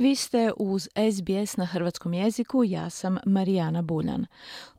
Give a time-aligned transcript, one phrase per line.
[0.00, 4.26] Vi ste uz SBS na hrvatskom jeziku, ja sam Marijana Buljan.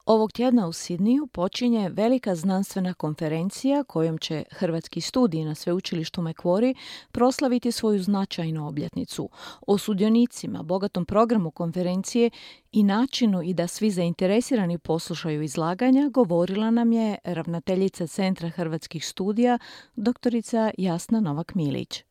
[0.05, 6.75] Ovog tjedna u Sidniju počinje velika znanstvena konferencija kojom će hrvatski studij na sveučilištu Mekvori
[7.11, 9.29] proslaviti svoju značajnu obljetnicu.
[9.67, 12.29] O sudionicima, bogatom programu konferencije
[12.71, 19.59] i načinu i da svi zainteresirani poslušaju izlaganja govorila nam je ravnateljica Centra hrvatskih studija,
[19.95, 22.10] doktorica Jasna Novak-Milić.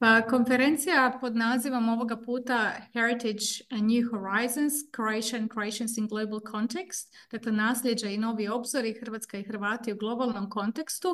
[0.00, 7.14] Pa konferencija pod nazivom ovoga puta Heritage and New Horizons, Croatian Croatians in Global Context,
[7.30, 11.08] dakle nasljeđa i novi obzori Hrvatska i Hrvati u globalnom kontekstu,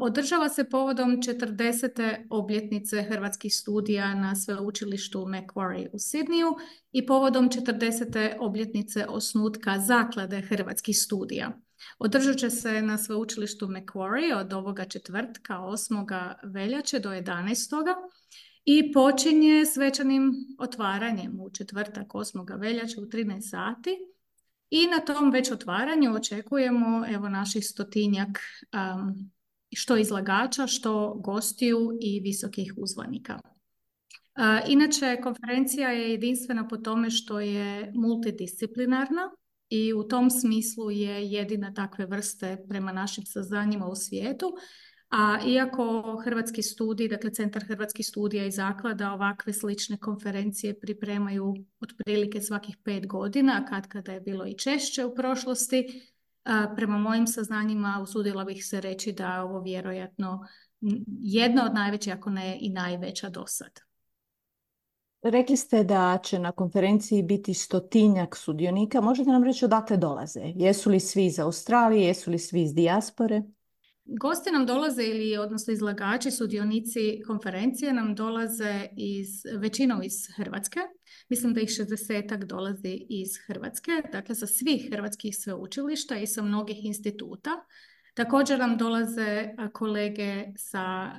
[0.00, 2.26] održava se povodom 40.
[2.30, 6.56] obljetnice hrvatskih studija na sveučilištu Macquarie u Sidniju
[6.92, 8.36] i povodom 40.
[8.40, 11.52] obljetnice osnutka zaklade hrvatskih studija.
[11.98, 16.34] Održat će se na sveučilištu Macquarie od ovoga četvrtka 8.
[16.42, 17.94] veljače do 11.
[18.64, 22.60] i počinje svečanim otvaranjem u četvrtak 8.
[22.60, 23.98] veljače u 13 sati.
[24.70, 29.30] I na tom već otvaranju očekujemo evo naših stotinjak um,
[29.74, 33.40] što izlagača, što gostiju i visokih uzvanika.
[34.68, 39.30] Inače, konferencija je jedinstvena po tome što je multidisciplinarna
[39.72, 44.52] i u tom smislu je jedina takve vrste prema našim saznanjima u svijetu.
[45.10, 52.40] A iako Hrvatski studij, dakle Centar Hrvatskih studija i zaklada ovakve slične konferencije pripremaju otprilike
[52.40, 56.02] svakih pet godina, kad kada je bilo i češće u prošlosti,
[56.76, 60.46] prema mojim saznanjima usudila bih se reći da je ovo vjerojatno
[61.20, 63.91] jedna od najvećih, ako ne i najveća do sad.
[65.22, 69.00] Rekli ste da će na konferenciji biti stotinjak sudionika.
[69.00, 70.40] Možete nam reći odakle dolaze?
[70.44, 73.42] Jesu li svi iz Australije, jesu li svi iz dijaspore?
[74.04, 80.80] Gosti nam dolaze ili odnosno izlagači, sudionici konferencije nam dolaze iz, većinom iz Hrvatske.
[81.28, 86.84] Mislim da ih 60 dolazi iz Hrvatske, dakle sa svih hrvatskih sveučilišta i sa mnogih
[86.84, 87.50] instituta.
[88.14, 91.10] Također nam dolaze kolege sa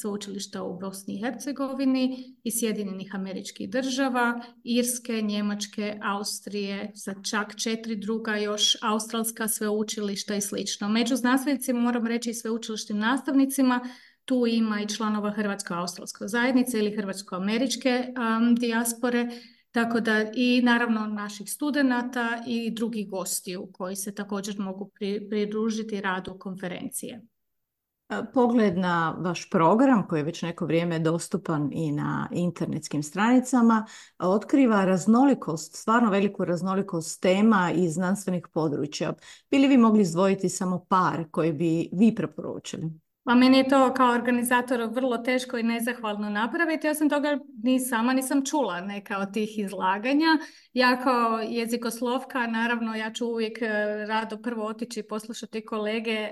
[0.00, 7.96] sveučilišta u Bosni i Hercegovini i Sjedinjenih američkih država, Irske, Njemačke, Austrije, sa čak četiri
[7.96, 10.88] druga još australska sveučilišta i slično.
[10.88, 13.80] Među znanstvenicima moram reći i sveučilišnim nastavnicima
[14.24, 18.06] tu ima i članova Hrvatsko-australske zajednice ili Hrvatsko-američke
[18.60, 19.28] dijaspore,
[19.74, 24.90] tako da i naravno naših studenata i drugih gostiju koji se također mogu
[25.28, 27.22] pridružiti radu konferencije.
[28.34, 33.86] Pogled na vaš program koji je već neko vrijeme dostupan i na internetskim stranicama
[34.18, 39.12] otkriva raznolikost, stvarno veliku raznolikost tema i znanstvenih područja.
[39.50, 43.03] Bili vi mogli izdvojiti samo par koji bi vi preporučili?
[43.24, 46.94] Pa meni je to kao organizator vrlo teško i nezahvalno napraviti.
[46.94, 50.26] Sam toga ni sama nisam čula neka od tih izlaganja.
[50.72, 53.66] Ja kao jezikoslovka, naravno ja ću uvijek e,
[54.08, 56.28] rado prvo otići i poslušati kolege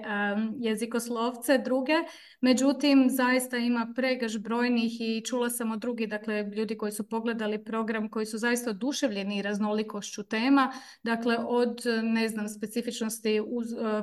[0.59, 1.93] jezikoslovce druge.
[2.41, 7.65] Međutim, zaista ima pregaž brojnih i čula sam od drugih, dakle ljudi koji su pogledali
[7.65, 10.73] program, koji su zaista oduševljeni raznolikošću tema.
[11.03, 13.43] Dakle, od ne znam specifičnosti e,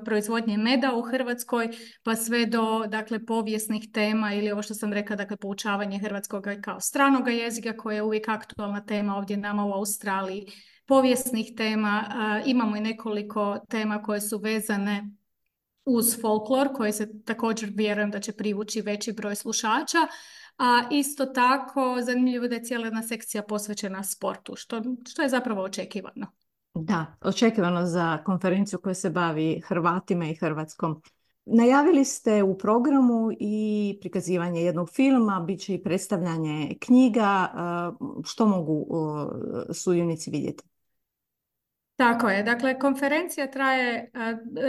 [0.06, 1.70] proizvodnje meda u Hrvatskoj
[2.04, 6.80] pa sve do dakle povijesnih tema ili ovo što sam rekla dakle poučavanje hrvatskog kao
[6.80, 10.46] stranog jezika koja je uvijek aktualna tema ovdje nama u Australiji
[10.88, 12.04] povijesnih tema
[12.46, 15.10] imamo i nekoliko tema koje su vezane
[15.86, 19.98] uz folklor koji se također vjerujem da će privući veći broj slušača
[20.58, 25.64] a isto tako zanimljivo da je cijela jedna sekcija posvećena sportu što, što je zapravo
[25.64, 26.28] očekivano.
[26.74, 31.02] Da, očekivano za konferenciju koja se bavi Hrvatima i Hrvatskom
[31.52, 37.50] Najavili ste u programu i prikazivanje jednog filma, bit će i predstavljanje knjiga.
[38.26, 38.88] Što mogu
[39.74, 40.64] sudionici vidjeti?
[42.00, 42.44] Tako je.
[42.44, 44.12] Dakle, konferencija traje,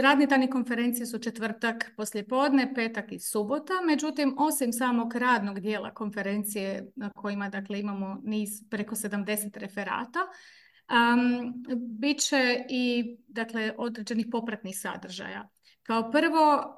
[0.01, 3.73] radni dani konferencije su četvrtak poslijepodne, petak i subota.
[3.87, 11.53] Međutim, osim samog radnog dijela konferencije na kojima dakle, imamo niz preko 70 referata, um,
[11.99, 15.49] bit će i dakle, određenih popratnih sadržaja.
[15.83, 16.75] Kao prvo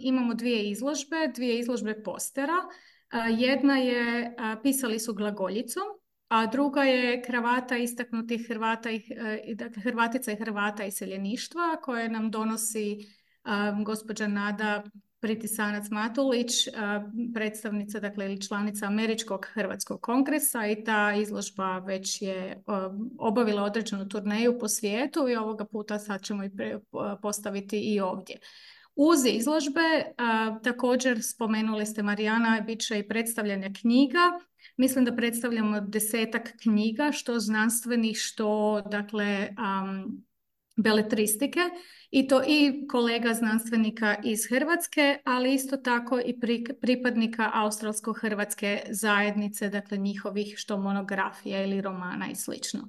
[0.00, 2.56] imamo dvije izložbe, dvije izložbe postera.
[3.38, 5.82] jedna je Pisali su glagoljicom,
[6.28, 12.30] a druga je kravata istaknutih Hrvata i, e, dakle, Hrvatica i Hrvata iseljeništva koje nam
[12.30, 12.98] donosi
[13.84, 14.84] gospođa Nada
[15.24, 16.52] Pritisanac Matulić,
[17.34, 22.62] predstavnica dakle, ili članica Američkog Hrvatskog kongresa i ta izložba već je
[23.18, 26.50] obavila određenu turneju po svijetu i ovoga puta sad ćemo i
[27.22, 28.36] postaviti i ovdje.
[28.96, 30.02] Uz izložbe,
[30.62, 34.18] također spomenuli ste Marijana, bit će i predstavljanja knjiga.
[34.76, 39.48] Mislim da predstavljamo desetak knjiga, što znanstvenih, što dakle
[40.76, 41.60] beletristike
[42.10, 46.38] i to i kolega znanstvenika iz Hrvatske, ali isto tako i
[46.80, 52.88] pripadnika australsko-hrvatske zajednice, dakle njihovih što monografija ili romana i slično.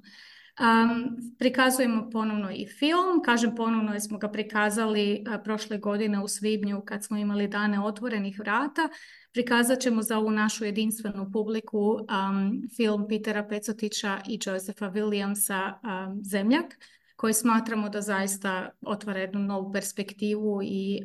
[0.60, 6.82] Um, prikazujemo ponovno i film, kažem ponovno jer smo ga prikazali prošle godine u svibnju
[6.84, 8.88] kad smo imali dane otvorenih vrata.
[9.32, 11.98] Prikazat ćemo za ovu našu jedinstvenu publiku
[12.76, 15.72] film Petera Pecotića i Josefa Williamsa
[16.22, 16.76] Zemljak
[17.16, 21.04] koji smatramo da zaista otvara jednu novu perspektivu i,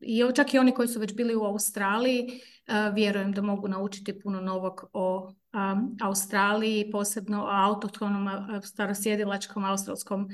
[0.00, 2.40] i čak i oni koji su već bili u Australiji
[2.94, 5.32] vjerujem da mogu naučiti puno novog o
[6.02, 8.28] Australiji, posebno o autohtonom
[8.62, 10.28] starosjedilačkom australskom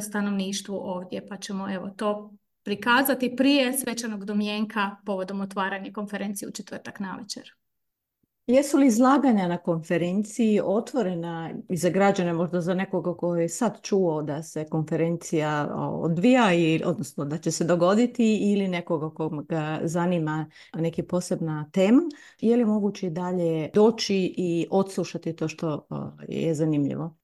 [0.00, 7.00] stanovništvu ovdje, pa ćemo evo to prikazati prije svečanog domjenka povodom otvaranja konferencije u četvrtak
[7.00, 7.57] navečer.
[8.48, 13.78] Jesu li izlaganja na konferenciji otvorena i za građane, možda za nekoga koji je sad
[13.82, 20.50] čuo da se konferencija odvija, i, odnosno da će se dogoditi ili nekoga koga zanima
[20.74, 22.02] neki posebna tema,
[22.40, 25.86] je li moguće dalje doći i odslušati to što
[26.28, 27.16] je zanimljivo?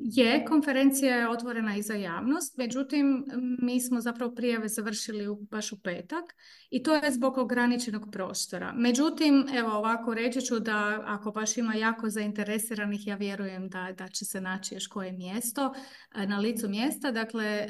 [0.00, 3.24] Je, konferencija je otvorena i za javnost, međutim
[3.62, 6.24] mi smo zapravo prijave završili baš u petak
[6.70, 8.72] i to je zbog ograničenog prostora.
[8.76, 14.08] Međutim, evo ovako reći ću da ako baš ima jako zainteresiranih, ja vjerujem da, da
[14.08, 15.74] će se naći još koje mjesto
[16.14, 17.10] na licu mjesta.
[17.10, 17.68] Dakle,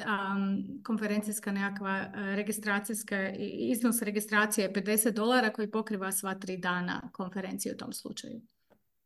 [0.83, 3.29] konferencijska nekakva registracijska,
[3.71, 8.54] iznos registracije je 50 dolara koji pokriva sva tri dana konferencije u tom slučaju.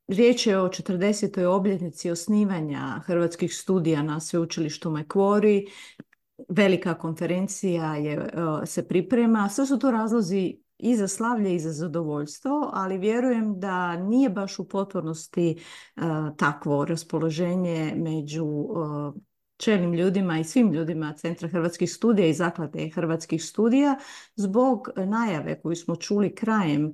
[0.10, 1.46] Riječ je o 40.
[1.46, 5.68] obljetnici osnivanja hrvatskih studija na sveučilištu Mekvori.
[6.50, 9.50] Velika konferencija je, e, se priprema.
[9.50, 14.60] Sve su to razlozi i za slavlje i za zadovoljstvo, ali vjerujem da nije baš
[14.60, 16.02] u potpornosti e,
[16.38, 19.20] takvo raspoloženje među e,
[19.60, 23.98] čelnim ljudima i svim ljudima Centra Hrvatskih studija i Zaklade Hrvatskih studija
[24.36, 26.92] zbog najave koju smo čuli krajem e,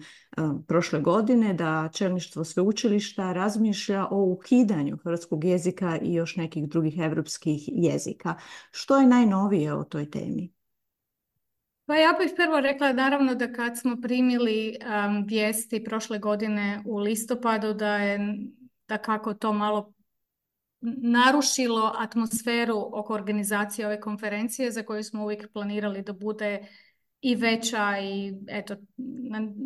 [0.67, 7.63] prošle godine da čelništvo sveučilišta razmišlja o ukidanju hrvatskog jezika i još nekih drugih europskih
[7.67, 8.35] jezika.
[8.71, 10.53] Što je najnovije o toj temi?
[11.85, 14.75] Pa ja bih prvo rekla naravno da kad smo primili
[15.27, 18.38] vijesti prošle godine u listopadu da je
[18.88, 19.94] da kako to malo
[20.97, 26.67] narušilo atmosferu oko organizacije ove konferencije za koju smo uvijek planirali da bude
[27.25, 28.75] i veća i eto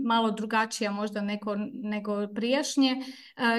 [0.05, 3.01] malo drugačija možda neko, nego prijašnje e,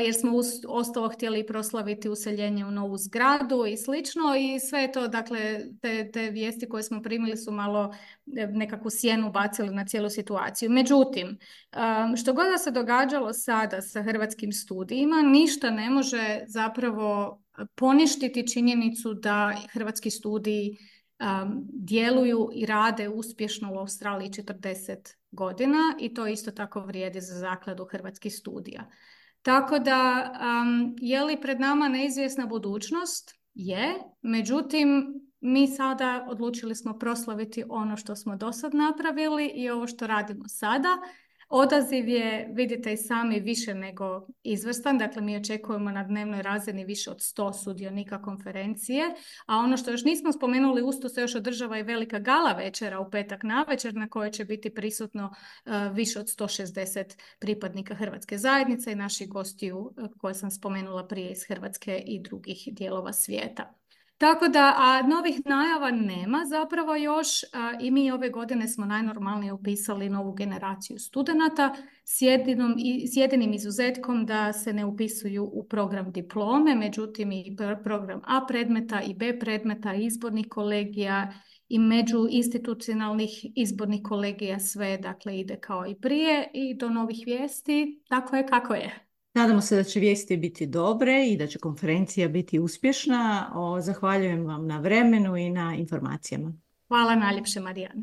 [0.04, 0.32] jer smo
[0.68, 6.30] ostalo htjeli proslaviti useljenje u novu zgradu i slično i sve to dakle te, te
[6.30, 7.94] vijesti koje smo primili su malo
[8.36, 10.70] e, nekakvu sjenu bacili na cijelu situaciju.
[10.70, 11.38] Međutim,
[11.72, 17.40] e, što god da se događalo sada sa hrvatskim studijima, ništa ne može zapravo
[17.74, 20.76] poništiti činjenicu da hrvatski studiji
[21.20, 27.38] um, djeluju i rade uspješno u Australiji 40 godina i to isto tako vrijedi za
[27.38, 28.90] zakladu hrvatskih studija.
[29.42, 33.34] Tako da, um, je li pred nama neizvjesna budućnost?
[33.54, 39.86] Je, međutim, mi sada odlučili smo proslaviti ono što smo do sad napravili i ovo
[39.86, 40.88] što radimo sada
[41.50, 44.98] Odaziv je, vidite i sami, više nego izvrstan.
[44.98, 49.04] Dakle, mi očekujemo na dnevnoj razini više od 100 sudionika konferencije.
[49.46, 53.10] A ono što još nismo spomenuli, usto se još održava i velika gala večera u
[53.10, 55.34] petak na večer na kojoj će biti prisutno
[55.66, 57.04] e, više od 160
[57.38, 62.68] pripadnika Hrvatske zajednice i naših gostiju e, koje sam spomenula prije iz Hrvatske i drugih
[62.72, 63.79] dijelova svijeta.
[64.20, 67.28] Tako da, a novih najava nema zapravo još
[67.80, 71.74] i mi ove godine smo najnormalnije upisali novu generaciju studenata
[72.04, 72.74] s, jedinom,
[73.12, 79.02] s jedinim izuzetkom da se ne upisuju u program diplome, međutim i program A predmeta
[79.02, 81.32] i B predmeta, izbornih kolegija
[81.68, 88.02] i među institucionalnih izbornih kolegija sve dakle ide kao i prije i do novih vijesti,
[88.08, 89.09] tako je kako je.
[89.34, 93.52] Nadamo se da će vijesti biti dobre i da će konferencija biti uspješna.
[93.54, 96.52] O, zahvaljujem vam na vremenu i na informacijama.
[96.88, 98.02] Hvala najljepše, Marijana.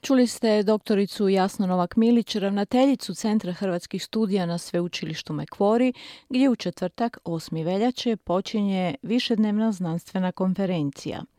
[0.00, 5.92] Čuli ste doktoricu Jasno Novak Milić, ravnateljicu Centra hrvatskih studija na sveučilištu Mekvori,
[6.28, 7.64] gdje u četvrtak 8.
[7.64, 11.24] veljače počinje višednevna znanstvena konferencija–